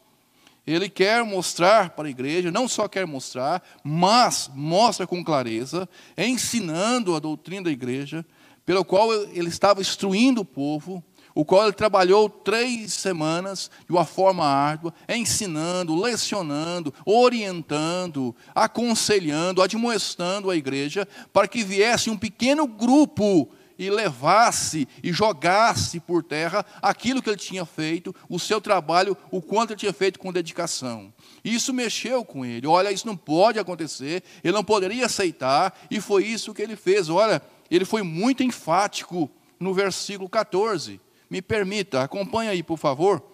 Ele 0.70 0.88
quer 0.88 1.24
mostrar 1.24 1.90
para 1.90 2.06
a 2.06 2.10
igreja, 2.10 2.50
não 2.50 2.68
só 2.68 2.86
quer 2.86 3.06
mostrar, 3.06 3.60
mas 3.82 4.48
mostra 4.54 5.06
com 5.06 5.24
clareza, 5.24 5.88
ensinando 6.16 7.14
a 7.16 7.18
doutrina 7.18 7.64
da 7.64 7.70
igreja, 7.70 8.24
pelo 8.64 8.84
qual 8.84 9.12
ele 9.12 9.48
estava 9.48 9.80
instruindo 9.80 10.42
o 10.42 10.44
povo, 10.44 11.02
o 11.34 11.44
qual 11.44 11.64
ele 11.64 11.72
trabalhou 11.72 12.28
três 12.28 12.92
semanas 12.92 13.68
de 13.84 13.92
uma 13.92 14.04
forma 14.04 14.44
árdua, 14.44 14.94
ensinando, 15.08 16.00
lecionando, 16.00 16.94
orientando, 17.04 18.34
aconselhando, 18.54 19.62
admoestando 19.62 20.50
a 20.50 20.56
igreja, 20.56 21.06
para 21.32 21.48
que 21.48 21.64
viesse 21.64 22.10
um 22.10 22.16
pequeno 22.16 22.66
grupo 22.66 23.50
e 23.80 23.88
levasse 23.88 24.86
e 25.02 25.10
jogasse 25.10 25.98
por 25.98 26.22
terra 26.22 26.66
aquilo 26.82 27.22
que 27.22 27.30
ele 27.30 27.38
tinha 27.38 27.64
feito, 27.64 28.14
o 28.28 28.38
seu 28.38 28.60
trabalho, 28.60 29.16
o 29.30 29.40
quanto 29.40 29.70
ele 29.70 29.80
tinha 29.80 29.92
feito 29.92 30.18
com 30.18 30.30
dedicação. 30.30 31.10
Isso 31.42 31.72
mexeu 31.72 32.22
com 32.22 32.44
ele. 32.44 32.66
Olha, 32.66 32.92
isso 32.92 33.06
não 33.06 33.16
pode 33.16 33.58
acontecer, 33.58 34.22
ele 34.44 34.52
não 34.52 34.62
poderia 34.62 35.06
aceitar, 35.06 35.74
e 35.90 35.98
foi 35.98 36.26
isso 36.26 36.52
que 36.52 36.60
ele 36.60 36.76
fez. 36.76 37.08
Olha, 37.08 37.40
ele 37.70 37.86
foi 37.86 38.02
muito 38.02 38.42
enfático 38.42 39.30
no 39.58 39.72
versículo 39.72 40.28
14. 40.28 41.00
Me 41.30 41.40
permita, 41.40 42.02
acompanhe 42.02 42.50
aí, 42.50 42.62
por 42.62 42.76
favor, 42.76 43.24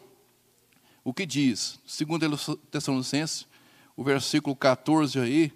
o 1.02 1.12
que 1.12 1.26
diz, 1.26 1.80
segundo 1.84 2.38
Tessalonicenses, 2.70 3.48
o 3.96 4.04
versículo 4.04 4.54
14 4.54 5.18
aí, 5.18 5.52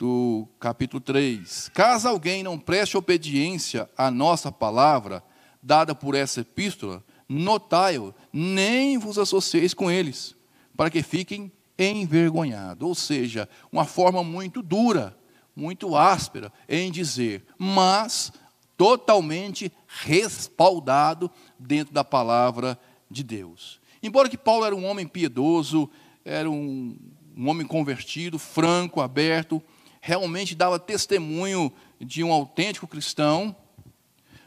do 0.00 0.48
capítulo 0.58 0.98
3. 0.98 1.70
Caso 1.74 2.08
alguém 2.08 2.42
não 2.42 2.58
preste 2.58 2.96
obediência 2.96 3.86
à 3.94 4.10
nossa 4.10 4.50
palavra, 4.50 5.22
dada 5.62 5.94
por 5.94 6.14
essa 6.14 6.40
epístola, 6.40 7.04
notai-o, 7.28 8.14
nem 8.32 8.96
vos 8.96 9.18
associeis 9.18 9.74
com 9.74 9.90
eles, 9.90 10.34
para 10.74 10.88
que 10.88 11.02
fiquem 11.02 11.52
envergonhados. 11.78 12.88
Ou 12.88 12.94
seja, 12.94 13.46
uma 13.70 13.84
forma 13.84 14.24
muito 14.24 14.62
dura, 14.62 15.14
muito 15.54 15.94
áspera 15.94 16.50
em 16.66 16.90
dizer, 16.90 17.44
mas 17.58 18.32
totalmente 18.78 19.70
respaldado 19.86 21.30
dentro 21.58 21.92
da 21.92 22.02
palavra 22.02 22.80
de 23.10 23.22
Deus. 23.22 23.78
Embora 24.02 24.30
que 24.30 24.38
Paulo 24.38 24.64
era 24.64 24.74
um 24.74 24.86
homem 24.86 25.06
piedoso, 25.06 25.90
era 26.24 26.50
um, 26.50 26.96
um 27.36 27.50
homem 27.50 27.66
convertido, 27.66 28.38
franco, 28.38 29.02
aberto, 29.02 29.62
realmente 30.00 30.54
dava 30.54 30.78
testemunho 30.78 31.72
de 32.00 32.24
um 32.24 32.32
autêntico 32.32 32.86
cristão, 32.86 33.54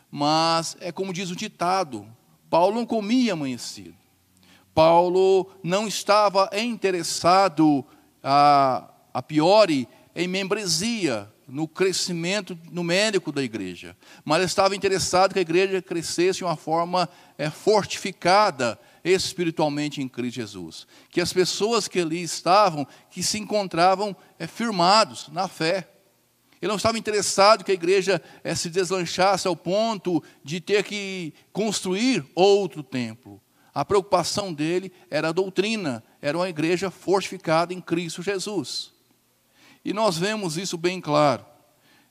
mas 0.10 0.76
é 0.80 0.92
como 0.92 1.14
diz 1.14 1.30
o 1.30 1.36
ditado: 1.36 2.08
Paulo 2.50 2.76
não 2.76 2.86
comia 2.86 3.34
amanhecido. 3.34 3.96
Paulo 4.74 5.52
não 5.64 5.88
estava 5.88 6.50
interessado, 6.54 7.86
a, 8.24 8.90
a 9.14 9.22
priori, 9.22 9.88
em 10.16 10.28
membresia, 10.28 11.32
no 11.48 11.68
crescimento 11.68 12.58
numérico 12.72 13.32
da 13.32 13.44
igreja, 13.44 13.96
mas 14.24 14.44
estava 14.44 14.76
interessado 14.76 15.34
que 15.34 15.40
a 15.40 15.44
igreja 15.44 15.82
crescesse 15.82 16.40
de 16.40 16.44
uma 16.44 16.56
forma 16.56 17.08
é, 17.38 17.50
fortificada 17.50 18.80
espiritualmente 19.04 20.02
em 20.02 20.08
Cristo 20.08 20.36
Jesus. 20.36 20.88
Que 21.10 21.20
as 21.20 21.34
pessoas 21.34 21.88
que 21.88 22.00
ali 22.00 22.22
estavam, 22.22 22.88
que 23.12 23.22
se 23.22 23.38
encontravam 23.38 24.16
é, 24.40 24.48
firmados 24.48 25.28
na 25.30 25.48
fé. 25.48 25.90
Ele 26.62 26.70
não 26.70 26.78
estava 26.78 26.98
interessado 26.98 27.64
que 27.64 27.72
a 27.72 27.76
igreja 27.76 28.22
é, 28.44 28.56
se 28.56 28.70
deslanchasse 28.70 29.48
ao 29.48 29.56
ponto 29.56 30.24
de 30.44 30.62
ter 30.62 30.84
que 30.84 31.34
construir 31.52 32.26
outro 32.34 32.82
templo. 32.82 33.42
A 33.74 33.84
preocupação 33.84 34.54
dele 34.54 34.92
era 35.10 35.30
a 35.30 35.34
doutrina, 35.34 36.04
era 36.22 36.38
uma 36.38 36.48
igreja 36.48 36.92
fortificada 36.92 37.74
em 37.74 37.82
Cristo 37.82 38.22
Jesus. 38.22 38.94
E 39.84 39.92
nós 39.92 40.18
vemos 40.18 40.58
isso 40.58 40.78
bem 40.78 41.02
claro. 41.02 41.46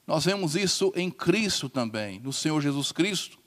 Nós 0.06 0.24
vemos 0.24 0.56
isso 0.56 0.92
em 0.96 1.10
Cristo 1.10 1.68
também, 1.68 2.18
no 2.20 2.32
Senhor 2.32 2.60
Jesus 2.60 2.92
Cristo. 2.92 3.38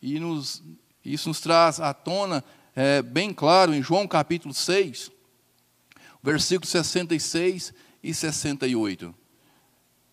E 0.00 0.18
nos, 0.18 0.62
isso 1.04 1.28
nos 1.28 1.40
traz 1.40 1.80
à 1.80 1.92
tona 1.92 2.44
é, 2.74 3.02
bem 3.02 3.32
claro 3.32 3.74
em 3.74 3.82
João 3.82 4.06
capítulo 4.06 4.54
6, 4.54 5.10
versículos 6.22 6.70
66 6.70 7.74
e 8.02 8.14
68. 8.14 9.14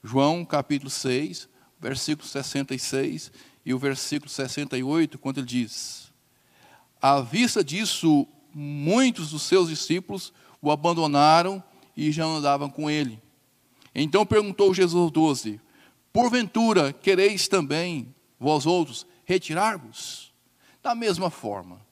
João 0.04 0.44
capítulo 0.46 0.90
6, 0.90 1.48
versículo 1.80 2.28
66 2.28 3.32
e 3.66 3.74
o 3.74 3.80
versículo 3.80 4.30
68, 4.30 5.20
quando 5.20 5.40
ele 5.40 5.48
diz: 5.48 6.12
À 7.02 7.22
vista 7.22 7.64
disso, 7.64 8.28
muitos 8.54 9.32
dos 9.32 9.44
seus 9.44 9.70
discípulos 9.70 10.34
o 10.62 10.72
abandonaram 10.72 11.64
e 11.96 12.12
já 12.12 12.26
andavam 12.26 12.70
com 12.70 12.90
ele. 12.90 13.22
Então 13.94 14.26
perguntou 14.26 14.74
Jesus 14.74 15.02
aos 15.02 15.12
doze: 15.12 15.62
Porventura 16.12 16.92
quereis 16.94 17.48
também, 17.48 18.14
vós 18.40 18.66
outros, 18.66 19.06
retirar-vos? 19.26 20.34
Da 20.82 20.96
mesma 20.96 21.30
forma, 21.30 21.86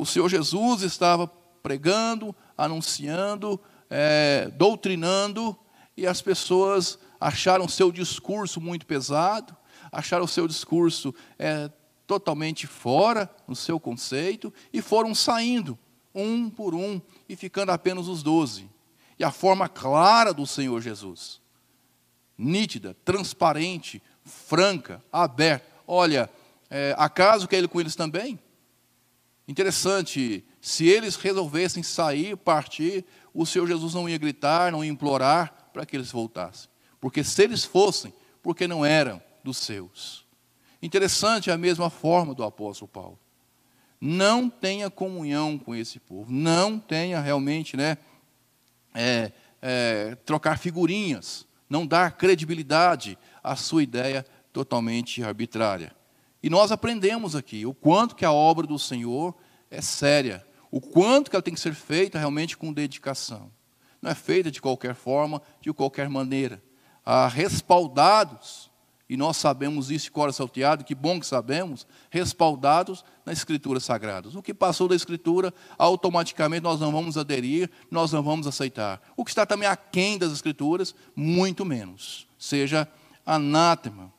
o 0.00 0.06
Senhor 0.06 0.30
Jesus 0.30 0.80
estava 0.80 1.26
pregando, 1.62 2.34
anunciando, 2.56 3.60
é, 3.90 4.50
doutrinando, 4.56 5.54
e 5.94 6.06
as 6.06 6.22
pessoas 6.22 6.98
acharam 7.20 7.68
seu 7.68 7.92
discurso 7.92 8.62
muito 8.62 8.86
pesado, 8.86 9.54
acharam 9.92 10.26
seu 10.26 10.48
discurso 10.48 11.14
é, 11.38 11.70
totalmente 12.06 12.66
fora 12.66 13.28
no 13.46 13.54
seu 13.54 13.78
conceito, 13.78 14.50
e 14.72 14.80
foram 14.80 15.14
saindo, 15.14 15.78
um 16.14 16.48
por 16.48 16.74
um, 16.74 16.98
e 17.28 17.36
ficando 17.36 17.70
apenas 17.70 18.08
os 18.08 18.22
doze. 18.22 18.70
E 19.18 19.22
a 19.22 19.30
forma 19.30 19.68
clara 19.68 20.32
do 20.32 20.46
Senhor 20.46 20.80
Jesus, 20.80 21.42
nítida, 22.38 22.96
transparente, 23.04 24.02
franca, 24.24 25.04
aberta. 25.12 25.66
Olha, 25.86 26.30
é, 26.70 26.94
acaso 26.96 27.46
quer 27.46 27.58
ele 27.58 27.68
com 27.68 27.78
eles 27.78 27.94
também? 27.94 28.38
Interessante, 29.50 30.44
se 30.60 30.86
eles 30.86 31.16
resolvessem 31.16 31.82
sair, 31.82 32.36
partir, 32.36 33.04
o 33.34 33.44
Senhor 33.44 33.66
Jesus 33.66 33.94
não 33.94 34.08
ia 34.08 34.16
gritar, 34.16 34.70
não 34.70 34.84
ia 34.84 34.90
implorar 34.92 35.70
para 35.72 35.84
que 35.84 35.96
eles 35.96 36.12
voltassem. 36.12 36.70
Porque 37.00 37.24
se 37.24 37.42
eles 37.42 37.64
fossem, 37.64 38.14
porque 38.44 38.68
não 38.68 38.84
eram 38.86 39.20
dos 39.42 39.56
seus. 39.56 40.24
Interessante 40.80 41.50
é 41.50 41.52
a 41.52 41.58
mesma 41.58 41.90
forma 41.90 42.32
do 42.32 42.44
apóstolo 42.44 42.86
Paulo. 42.86 43.18
Não 44.00 44.48
tenha 44.48 44.88
comunhão 44.88 45.58
com 45.58 45.74
esse 45.74 45.98
povo, 45.98 46.30
não 46.30 46.78
tenha 46.78 47.20
realmente, 47.20 47.76
né, 47.76 47.98
é, 48.94 49.32
é, 49.60 50.14
trocar 50.24 50.60
figurinhas, 50.60 51.44
não 51.68 51.84
dar 51.84 52.12
credibilidade 52.12 53.18
à 53.42 53.56
sua 53.56 53.82
ideia 53.82 54.24
totalmente 54.52 55.24
arbitrária. 55.24 55.92
E 56.42 56.48
nós 56.48 56.72
aprendemos 56.72 57.36
aqui 57.36 57.66
o 57.66 57.74
quanto 57.74 58.16
que 58.16 58.24
a 58.24 58.32
obra 58.32 58.66
do 58.66 58.78
Senhor 58.78 59.34
é 59.70 59.80
séria, 59.80 60.46
o 60.70 60.80
quanto 60.80 61.30
que 61.30 61.36
ela 61.36 61.42
tem 61.42 61.54
que 61.54 61.60
ser 61.60 61.74
feita 61.74 62.18
realmente 62.18 62.56
com 62.56 62.72
dedicação. 62.72 63.50
Não 64.00 64.10
é 64.10 64.14
feita 64.14 64.50
de 64.50 64.60
qualquer 64.60 64.94
forma, 64.94 65.42
de 65.60 65.72
qualquer 65.72 66.08
maneira. 66.08 66.62
Há 67.04 67.28
respaldados, 67.28 68.70
e 69.08 69.16
nós 69.16 69.36
sabemos 69.36 69.90
isso 69.90 70.04
de 70.04 70.10
cor 70.12 70.32
salteado, 70.32 70.84
que 70.84 70.94
bom 70.94 71.20
que 71.20 71.26
sabemos, 71.26 71.86
respaldados 72.08 73.04
na 73.26 73.32
Escritura 73.32 73.80
Sagrada. 73.80 74.28
O 74.28 74.42
que 74.42 74.54
passou 74.54 74.88
da 74.88 74.94
Escritura, 74.94 75.52
automaticamente 75.76 76.62
nós 76.62 76.80
não 76.80 76.92
vamos 76.92 77.18
aderir, 77.18 77.70
nós 77.90 78.12
não 78.12 78.22
vamos 78.22 78.46
aceitar. 78.46 79.02
O 79.16 79.24
que 79.24 79.30
está 79.30 79.44
também 79.44 79.68
aquém 79.68 80.16
das 80.16 80.32
Escrituras, 80.32 80.94
muito 81.14 81.64
menos. 81.64 82.26
Seja 82.38 82.88
anátema. 83.26 84.12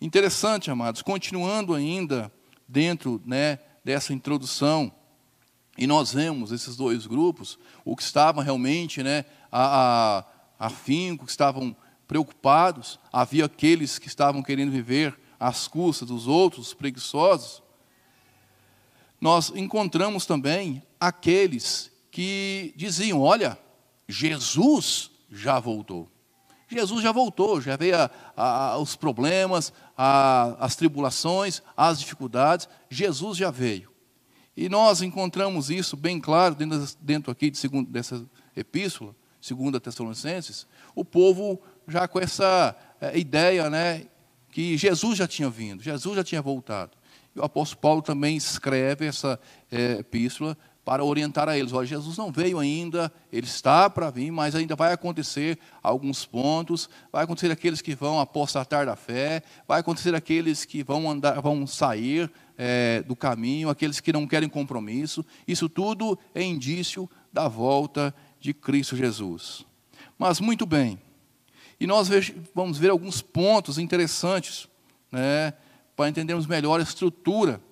Interessante, 0.00 0.70
amados, 0.70 1.02
continuando 1.02 1.74
ainda 1.74 2.32
dentro 2.66 3.20
né, 3.26 3.58
dessa 3.84 4.14
introdução, 4.14 4.90
e 5.76 5.86
nós 5.86 6.14
vemos 6.14 6.52
esses 6.52 6.74
dois 6.74 7.06
grupos, 7.06 7.58
o 7.84 7.94
que 7.94 8.02
estavam 8.02 8.42
realmente 8.42 9.02
né, 9.02 9.26
a, 9.52 10.24
a, 10.58 10.66
afinco, 10.66 11.26
que 11.26 11.30
estavam 11.30 11.76
preocupados, 12.08 12.98
havia 13.12 13.44
aqueles 13.44 13.98
que 13.98 14.08
estavam 14.08 14.42
querendo 14.42 14.72
viver 14.72 15.18
às 15.38 15.68
custas 15.68 16.08
dos 16.08 16.26
outros, 16.26 16.72
preguiçosos. 16.72 17.62
Nós 19.20 19.52
encontramos 19.54 20.24
também 20.24 20.82
aqueles 20.98 21.92
que 22.10 22.72
diziam: 22.74 23.20
olha, 23.20 23.58
Jesus 24.08 25.10
já 25.30 25.60
voltou. 25.60 26.10
Jesus 26.70 27.02
já 27.02 27.10
voltou, 27.10 27.60
já 27.60 27.76
veio 27.76 27.96
a, 27.96 28.10
a, 28.36 28.78
os 28.78 28.94
problemas, 28.94 29.72
as 30.02 30.76
tribulações, 30.76 31.62
as 31.76 32.00
dificuldades, 32.00 32.68
Jesus 32.88 33.36
já 33.36 33.50
veio. 33.50 33.90
E 34.56 34.68
nós 34.68 35.02
encontramos 35.02 35.68
isso 35.68 35.96
bem 35.96 36.18
claro 36.18 36.54
dentro, 36.54 36.86
dentro 37.00 37.30
aqui 37.30 37.50
de 37.50 37.58
segundo, 37.58 37.90
dessa 37.90 38.24
epístola, 38.56 39.14
segunda 39.40 39.78
Tessalonicenses, 39.78 40.66
o 40.94 41.04
povo 41.04 41.60
já 41.86 42.08
com 42.08 42.18
essa 42.18 42.74
é, 43.00 43.18
ideia, 43.18 43.68
né, 43.68 44.06
que 44.50 44.76
Jesus 44.76 45.18
já 45.18 45.28
tinha 45.28 45.50
vindo, 45.50 45.82
Jesus 45.82 46.16
já 46.16 46.24
tinha 46.24 46.40
voltado. 46.40 46.92
E 47.36 47.38
o 47.38 47.44
apóstolo 47.44 47.80
Paulo 47.80 48.02
também 48.02 48.36
escreve 48.36 49.06
essa 49.06 49.38
é, 49.70 49.98
epístola 49.98 50.56
para 50.90 51.04
orientar 51.04 51.48
a 51.48 51.56
eles. 51.56 51.72
Olha, 51.72 51.86
Jesus 51.86 52.18
não 52.18 52.32
veio 52.32 52.58
ainda, 52.58 53.12
ele 53.32 53.46
está 53.46 53.88
para 53.88 54.10
vir, 54.10 54.32
mas 54.32 54.56
ainda 54.56 54.74
vai 54.74 54.92
acontecer 54.92 55.56
alguns 55.80 56.26
pontos, 56.26 56.90
vai 57.12 57.22
acontecer 57.22 57.48
aqueles 57.48 57.80
que 57.80 57.94
vão 57.94 58.18
apostatar 58.18 58.84
da 58.84 58.96
fé, 58.96 59.40
vai 59.68 59.78
acontecer 59.78 60.16
aqueles 60.16 60.64
que 60.64 60.82
vão 60.82 61.08
andar, 61.08 61.40
vão 61.40 61.64
sair 61.64 62.28
é, 62.58 63.04
do 63.04 63.14
caminho, 63.14 63.70
aqueles 63.70 64.00
que 64.00 64.12
não 64.12 64.26
querem 64.26 64.48
compromisso. 64.48 65.24
Isso 65.46 65.68
tudo 65.68 66.18
é 66.34 66.42
indício 66.42 67.08
da 67.32 67.46
volta 67.46 68.12
de 68.40 68.52
Cristo 68.52 68.96
Jesus. 68.96 69.64
Mas 70.18 70.40
muito 70.40 70.66
bem. 70.66 71.00
E 71.78 71.86
nós 71.86 72.08
vamos 72.52 72.78
ver 72.78 72.90
alguns 72.90 73.22
pontos 73.22 73.78
interessantes, 73.78 74.66
né, 75.12 75.52
para 75.94 76.08
entendermos 76.08 76.48
melhor 76.48 76.80
a 76.80 76.82
estrutura 76.82 77.62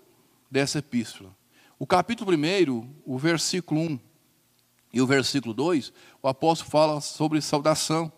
dessa 0.49 0.79
epístola. 0.79 1.37
O 1.81 1.87
capítulo 1.87 2.33
1, 2.33 2.89
o 3.07 3.17
versículo 3.17 3.81
1 3.83 4.01
e 4.93 5.01
o 5.01 5.07
versículo 5.07 5.55
2, 5.55 5.93
o 6.21 6.27
apóstolo 6.27 6.69
fala 6.69 7.01
sobre 7.01 7.41
saudação. 7.41 8.11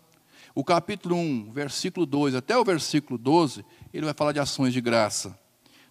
O 0.55 0.63
capítulo 0.63 1.15
1, 1.15 1.51
versículo 1.51 2.07
2 2.07 2.33
até 2.33 2.57
o 2.57 2.65
versículo 2.65 3.19
12, 3.19 3.63
ele 3.93 4.05
vai 4.05 4.15
falar 4.15 4.31
de 4.31 4.39
ações 4.39 4.73
de 4.73 4.81
graça. 4.81 5.39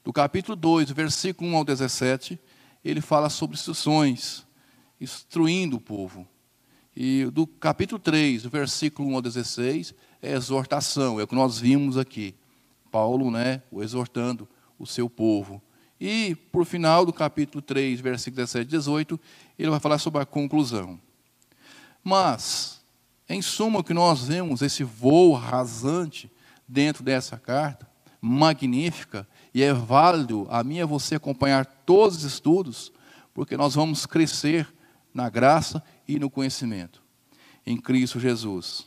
Do 0.03 0.13
capítulo 0.13 0.57
2, 0.57 0.91
versículo 0.91 1.49
1 1.49 1.57
ao 1.59 1.65
17, 1.65 2.41
ele 2.85 3.01
fala 3.01 3.31
sobre 3.31 3.55
instruções, 3.55 4.45
instruindo 5.01 5.77
o 5.77 5.81
povo. 5.81 6.27
E 6.97 7.27
do 7.27 7.47
capítulo 7.47 8.01
3, 8.01 8.47
versículo 8.47 9.11
1 9.11 9.15
ao 9.15 9.23
16, 9.23 9.95
é 10.21 10.33
exortação, 10.33 11.21
é 11.21 11.23
o 11.23 11.29
que 11.29 11.37
nós 11.37 11.61
vimos 11.61 11.97
aqui. 11.97 12.35
Paulo, 12.91 13.31
né, 13.31 13.63
o 13.71 13.81
exortando 13.81 14.49
o 14.77 14.89
seu 14.89 15.09
povo. 15.09 15.63
E, 16.01 16.35
por 16.51 16.65
final 16.65 17.05
do 17.05 17.13
capítulo 17.13 17.61
3, 17.61 18.01
versículo 18.01 18.37
17 18.37 18.67
e 18.67 18.71
18, 18.71 19.21
ele 19.59 19.71
vai 19.71 19.79
falar 19.79 19.99
sobre 19.99 20.23
a 20.23 20.27
conclusão. 20.27 20.99
Mas, 22.03 22.81
em 23.29 23.43
suma, 23.43 23.81
o 23.81 23.85
que 23.85 23.93
nós 23.93 24.25
vemos, 24.25 24.63
esse 24.63 24.83
voo 24.83 25.35
rasante 25.35 26.31
dentro 26.67 27.05
dessa 27.05 27.37
carta, 27.37 27.87
magnífica 28.21 29.29
e 29.53 29.63
é 29.63 29.73
válido 29.73 30.47
a 30.51 30.65
mim 30.65 30.77
e 30.77 30.83
a 30.83 30.87
você 30.87 31.17
acompanhar 31.17 31.67
todos 31.67 32.19
os 32.19 32.25
estudos, 32.25 32.93
porque 33.35 33.57
nós 33.57 33.75
vamos 33.75 34.07
crescer 34.07 34.73
na 35.13 35.29
graça 35.29 35.83
e 36.09 36.19
no 36.19 36.31
conhecimento 36.31 37.03
em 37.67 37.77
Cristo 37.77 38.19
Jesus. 38.19 38.87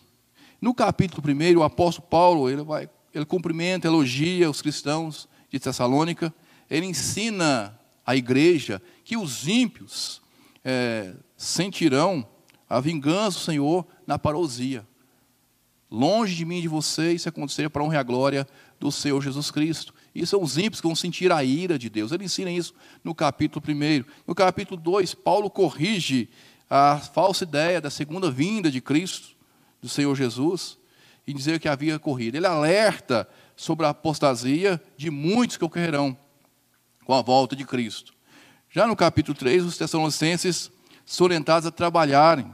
No 0.60 0.74
capítulo 0.74 1.22
1, 1.28 1.58
o 1.58 1.64
apóstolo 1.64 2.08
Paulo, 2.08 2.50
ele 2.50 2.64
vai, 2.64 2.90
ele 3.14 3.26
cumprimenta, 3.26 3.88
elogia 3.88 4.50
os 4.50 4.62
cristãos 4.62 5.28
de 5.50 5.60
Tessalônica, 5.60 6.34
ele 6.74 6.88
ensina 6.88 7.80
a 8.04 8.16
igreja 8.16 8.82
que 9.04 9.16
os 9.16 9.48
ímpios 9.48 10.20
é, 10.66 11.14
sentirão 11.38 12.28
a 12.68 12.80
vingança 12.80 13.38
do 13.38 13.46
Senhor 13.46 13.86
na 14.08 14.18
parousia. 14.18 14.84
Longe 15.92 16.34
de 16.36 16.44
mim 16.44 16.58
e 16.58 16.62
de 16.64 16.68
vocês 16.68 17.22
se 17.22 17.30
acontecer 17.30 17.70
para 17.70 17.84
a 17.84 17.86
honra 17.86 17.98
e 17.98 18.00
a 18.00 18.04
glória 18.04 18.48
do 18.80 18.92
Senhor 18.92 19.22
Jesus 19.22 19.52
Cristo. 19.52 19.94
E 20.16 20.26
são 20.26 20.42
os 20.42 20.58
ímpios 20.58 20.82
que 20.82 20.88
vão 20.88 20.96
sentir 20.96 21.32
a 21.32 21.44
ira 21.44 21.78
de 21.78 21.92
Deus. 21.92 22.12
Ele 22.12 22.26
ensina 22.26 22.50
isso 22.50 22.74
no 23.04 23.14
capítulo 23.14 23.64
1. 23.64 24.04
No 24.26 24.34
capítulo 24.34 24.82
2, 24.82 25.14
Paulo 25.14 25.52
corrige 25.52 26.28
a 26.68 26.98
falsa 26.98 27.44
ideia 27.44 27.80
da 27.80 27.92
segunda 27.92 28.32
vinda 28.32 28.72
de 28.72 28.82
Cristo, 28.82 29.36
do 29.80 29.88
Senhor 29.88 30.16
Jesus, 30.16 30.80
e 31.28 31.36
dizer 31.36 31.60
que 31.60 31.70
havia 31.70 32.00
corrida. 32.00 32.36
Ele 32.36 32.48
alerta 32.48 33.30
sobre 33.56 33.86
a 33.86 33.90
apostasia 33.90 34.82
de 34.98 35.12
muitos 35.12 35.56
que 35.56 35.66
ocorrerão 35.66 36.18
com 37.04 37.14
a 37.14 37.22
volta 37.22 37.56
de 37.56 37.66
Cristo. 37.66 38.14
Já 38.70 38.88
no 38.88 38.96
capítulo 38.96 39.38
3, 39.38 39.64
os 39.66 39.78
Tessalonicenses 39.78 40.72
são 41.06 41.26
orientados 41.26 41.68
a 41.68 41.72
trabalharem 41.72 42.52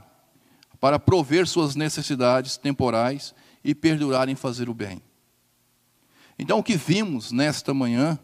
para 0.80 1.00
prover 1.00 1.48
suas 1.48 1.76
necessidades 1.76 2.58
temporais 2.58 3.34
e 3.64 3.76
perdurar 3.76 4.30
em 4.30 4.36
fazer 4.36 4.70
o 4.70 4.74
bem. 4.74 5.02
Então, 6.38 6.60
o 6.60 6.64
que 6.64 6.78
vimos 6.78 7.32
nesta 7.32 7.74
manhã, 7.74 8.18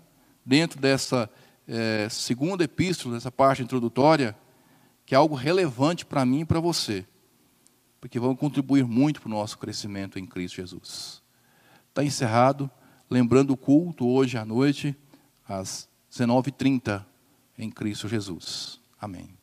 dentro 0.46 0.80
dessa 0.80 1.30
é, 1.68 2.08
segunda 2.10 2.64
epístola, 2.64 3.16
dessa 3.16 3.32
parte 3.32 3.62
introdutória, 3.62 4.36
que 5.06 5.14
é 5.14 5.18
algo 5.18 5.36
relevante 5.36 6.06
para 6.06 6.26
mim 6.26 6.42
e 6.42 6.46
para 6.46 6.60
você, 6.60 7.06
porque 8.00 8.20
vão 8.20 8.36
contribuir 8.36 8.86
muito 8.86 9.22
para 9.22 9.28
o 9.28 9.32
nosso 9.32 9.58
crescimento 9.58 10.18
em 10.18 10.26
Cristo 10.26 10.56
Jesus. 10.56 11.22
Está 11.90 12.04
encerrado, 12.04 12.70
lembrando 13.10 13.52
o 13.52 13.58
culto 13.58 14.08
hoje 14.08 14.38
à 14.38 14.46
noite, 14.46 14.96
às 15.48 15.88
19h30, 16.16 17.04
em 17.58 17.70
Cristo 17.70 18.08
Jesus. 18.08 18.80
Amém. 19.00 19.35